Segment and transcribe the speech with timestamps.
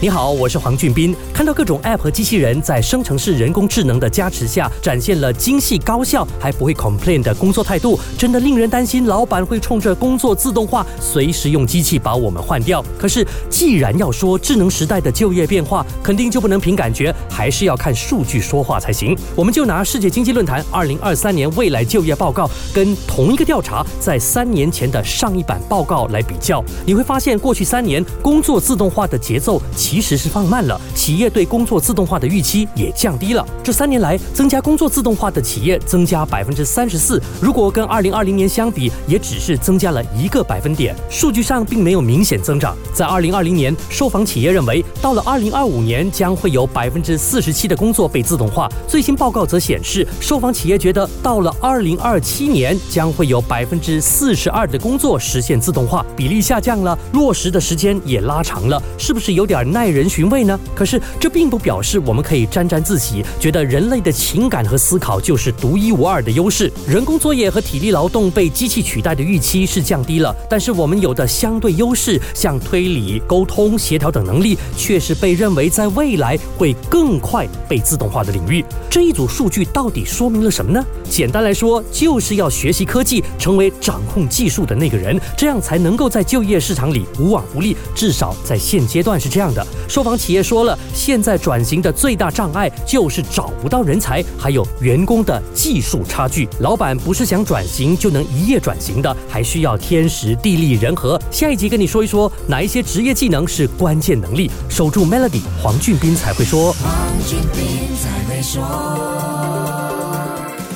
[0.00, 1.12] 你好，我是黄俊斌。
[1.34, 12.80] 看到各种 App 和机器人在生成式人工智能的加持下，展现了精细高效还不会 complain 的工作态度，真的令人担心，老板会冲着工作自动化，随时用机器把我们换掉。
[12.96, 19.18] 可是，既然要说智能时代的就业变化，肯定就不能凭感觉，还是要看数据说话才行。
[19.34, 29.60] 我们就拿世界经济论坛二零二三年未来就业报告跟同一个调查在三年前的上一版报告来比较，你会发现，过去三年工作自动化的节奏。
[29.88, 33.42] 其实是放慢了，企业对工作自动化的预期也降低了。
[33.64, 42.76] 这三年来，增加工作自动化的企业增加百分之三十四，如果跟二零二零年相比，也只是增加了一个百分点，数据上并没有明显增长。
[42.92, 48.70] 在二零二零年，受访企业认为，到了二零二五年将会有百分之四十七的工作被自动化。
[48.86, 60.58] 最新报告则显示，受访企业觉得到了二零二七年将会有百分之四十二的工作实现自动化，比例下降了，落实的时间也拉长了，是不是有点耐人寻味呢？
[60.74, 66.72] 可是这并不表示我们可以沾沾自喜，觉得人类的情感和思考就是独一无二的优势。
[66.84, 78.64] 人工作业和体力劳动被机器取代的预期是降低了，但是我们有的相对优势，像推理、沟通、协调等能力，却是被认为在未来会更快被自动化的领域。
[78.90, 80.84] 这一组数据到底说明了什么呢？
[81.08, 87.76] 简单来说，就是要学习科技，成为掌控技术的那个人，这样才能够在就业市场里无往不利。
[87.94, 89.64] 至少在现阶段是这样的。
[89.88, 96.48] 受访企业说了，现在转型的最大障碍就是找不到人才，还有员工的技术差距。
[96.60, 101.20] 老板不是想转型就能一夜转型的，还需要天时地利人和。
[101.30, 104.50] 下一集跟你说一说哪一些职业技能是关键能力。
[104.68, 106.72] 守住 Melody，黄俊斌才会说。
[106.74, 106.92] 黄
[107.26, 108.62] 俊斌才会说。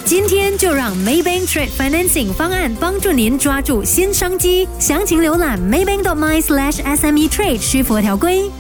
[0.05, 4.69] 今天就让 Maybank Trade Financing 方案帮助您抓住新商机。
[4.79, 8.51] 详情浏览 maybank.my/sme trade，需符合条规。